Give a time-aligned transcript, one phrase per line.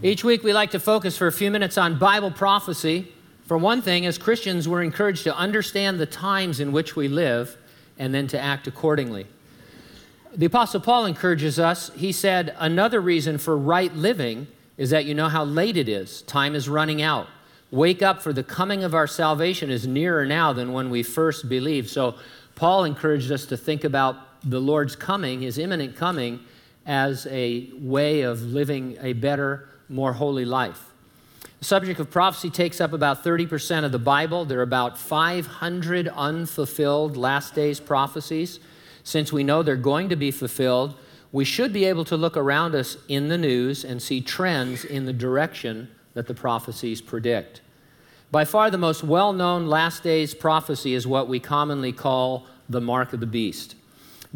[0.00, 3.12] Each week, we like to focus for a few minutes on Bible prophecy.
[3.46, 7.56] For one thing, as Christians, we're encouraged to understand the times in which we live
[7.98, 9.26] and then to act accordingly.
[10.36, 11.90] The Apostle Paul encourages us.
[11.96, 16.22] He said, Another reason for right living is that you know how late it is.
[16.22, 17.26] Time is running out.
[17.72, 21.48] Wake up, for the coming of our salvation is nearer now than when we first
[21.48, 21.90] believed.
[21.90, 22.14] So,
[22.54, 24.16] Paul encouraged us to think about
[24.48, 26.38] the Lord's coming, his imminent coming,
[26.86, 30.92] as a way of living a better, more holy life.
[31.58, 34.44] The subject of prophecy takes up about 30% of the Bible.
[34.44, 38.60] There are about 500 unfulfilled last days prophecies.
[39.02, 40.94] Since we know they're going to be fulfilled,
[41.32, 45.04] we should be able to look around us in the news and see trends in
[45.04, 47.60] the direction that the prophecies predict.
[48.30, 52.80] By far, the most well known last days prophecy is what we commonly call the
[52.80, 53.74] mark of the beast.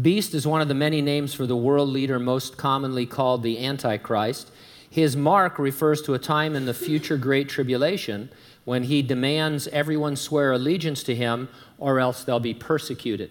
[0.00, 3.64] Beast is one of the many names for the world leader most commonly called the
[3.64, 4.52] Antichrist.
[4.90, 8.28] His mark refers to a time in the future great tribulation
[8.64, 13.30] when he demands everyone swear allegiance to him or else they'll be persecuted.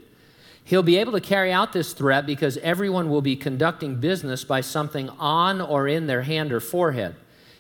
[0.64, 4.62] He'll be able to carry out this threat because everyone will be conducting business by
[4.62, 7.16] something on or in their hand or forehead.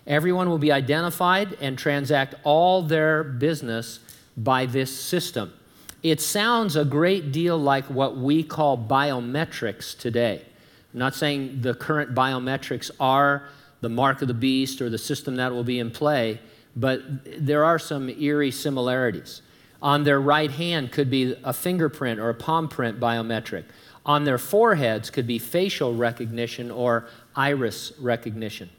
[0.07, 3.99] Everyone will be identified and transact all their business
[4.37, 5.53] by this system.
[6.01, 10.45] It sounds a great deal like what we call biometrics today.
[10.93, 13.49] I'm not saying the current biometrics are
[13.81, 16.39] the mark of the beast or the system that will be in play,
[16.75, 17.01] but
[17.37, 19.41] there are some eerie similarities.
[19.81, 23.63] On their right hand could be a fingerprint or a palm print biometric.
[24.05, 28.69] On their foreheads could be facial recognition or iris recognition.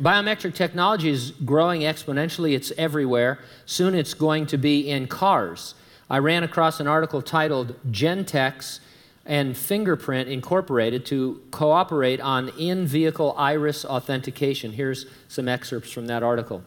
[0.00, 3.38] Biometric technology is growing exponentially, it's everywhere.
[3.64, 5.74] Soon it's going to be in cars.
[6.10, 8.80] I ran across an article titled Gentex
[9.26, 14.72] and Fingerprint Incorporated to cooperate on in vehicle iris authentication.
[14.72, 16.62] Here's some excerpts from that article.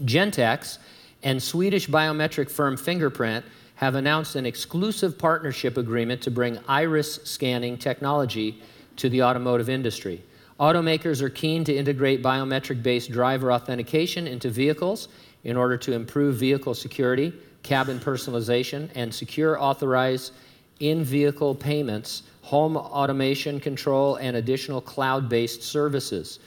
[0.00, 0.78] Gentex
[1.22, 3.44] and Swedish biometric firm Fingerprint
[3.76, 8.60] have announced an exclusive partnership agreement to bring iris scanning technology
[8.96, 10.22] to the automotive industry.
[10.58, 15.08] Automakers are keen to integrate biometric based driver authentication into vehicles
[15.44, 20.32] in order to improve vehicle security, cabin personalization, and secure authorized
[20.80, 26.40] in vehicle payments, home automation control, and additional cloud based services.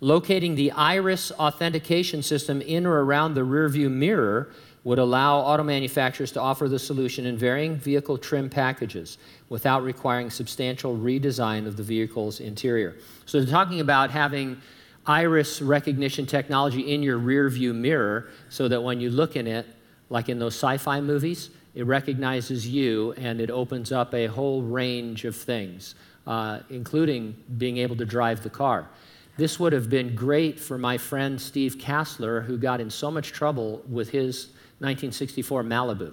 [0.00, 4.50] Locating the iris authentication system in or around the rearview mirror
[4.84, 9.18] would allow auto manufacturers to offer the solution in varying vehicle trim packages
[9.50, 12.96] without requiring substantial redesign of the vehicle's interior.
[13.26, 14.60] So talking about having
[15.06, 19.66] iris recognition technology in your rearview mirror so that when you look in it,
[20.08, 25.24] like in those sci-fi movies, it recognizes you and it opens up a whole range
[25.24, 25.94] of things,
[26.26, 28.88] uh, including being able to drive the car.
[29.36, 33.32] This would have been great for my friend Steve Kassler, who got in so much
[33.32, 34.48] trouble with his
[34.80, 36.12] 1964 Malibu,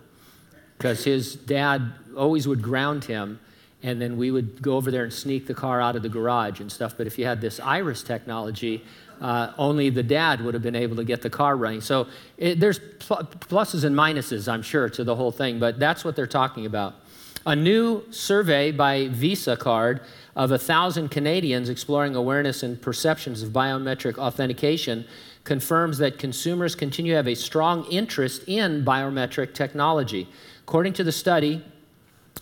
[0.77, 3.39] because his dad always would ground him,
[3.83, 6.61] and then we would go over there and sneak the car out of the garage
[6.61, 6.95] and stuff.
[6.95, 8.83] But if you had this iris technology,
[9.21, 11.81] uh, only the dad would have been able to get the car running.
[11.81, 12.07] So
[12.37, 16.15] it, there's pl- pluses and minuses, I'm sure, to the whole thing, but that's what
[16.15, 16.95] they're talking about.
[17.45, 20.01] A new survey by Visa Card
[20.35, 25.05] of 1,000 Canadians exploring awareness and perceptions of biometric authentication
[25.43, 30.27] confirms that consumers continue to have a strong interest in biometric technology.
[30.63, 31.63] According to the study,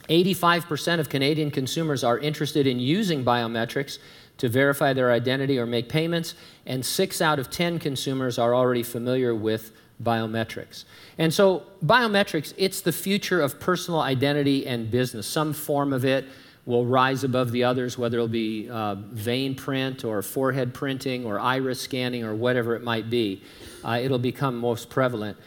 [0.10, 4.00] 85% of Canadian consumers are interested in using biometrics
[4.38, 6.36] to verify their identity or make payments,
[6.66, 9.72] and six out of 10 consumers are already familiar with
[10.04, 10.84] biometrics.
[11.18, 15.26] And so, biometrics, it's the future of personal identity and business.
[15.26, 16.26] Some form of it
[16.66, 21.40] will rise above the others, whether it'll be uh, vein print or forehead printing or
[21.40, 23.42] iris scanning or whatever it might be.
[23.84, 25.38] Uh, it'll become most prevalent.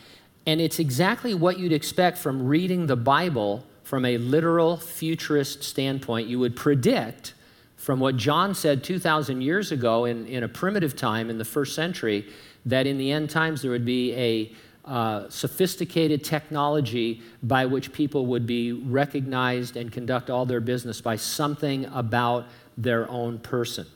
[0.46, 6.28] And it's exactly what you'd expect from reading the Bible from a literal futurist standpoint.
[6.28, 7.34] You would predict
[7.78, 11.74] from what John said 2,000 years ago in, in a primitive time in the first
[11.74, 12.26] century
[12.66, 14.52] that in the end times there would be a
[14.84, 21.14] uh, sophisticated technology by which people would be recognized and conduct all their business by
[21.14, 23.86] something about their own person.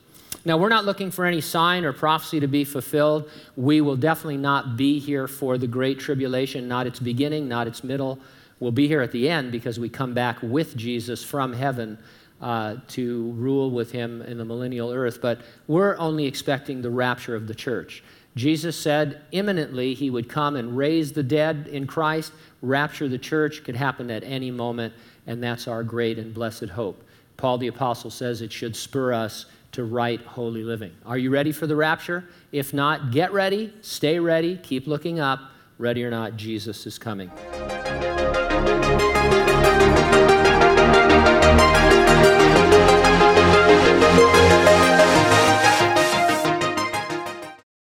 [0.45, 3.29] Now, we're not looking for any sign or prophecy to be fulfilled.
[3.55, 7.83] We will definitely not be here for the Great Tribulation, not its beginning, not its
[7.83, 8.19] middle.
[8.59, 11.97] We'll be here at the end because we come back with Jesus from heaven
[12.43, 15.19] uh, to rule with him in the millennial earth.
[15.21, 18.03] But we're only expecting the rapture of the church.
[18.35, 22.33] Jesus said imminently he would come and raise the dead in Christ.
[22.61, 24.93] Rapture the church could happen at any moment,
[25.25, 27.01] and that's our great and blessed hope.
[27.37, 30.91] Paul the Apostle says it should spur us to right, holy living.
[31.05, 32.25] Are you ready for the rapture?
[32.51, 35.39] If not, get ready, stay ready, keep looking up.
[35.77, 37.31] Ready or not, Jesus is coming.